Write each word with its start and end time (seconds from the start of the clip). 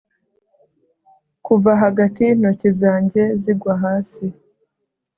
kuva 1.45 1.71
hagati 1.83 2.19
y'intoki 2.27 2.69
zanjye 2.81 3.21
zigwa 3.41 3.73
hasi 3.83 4.25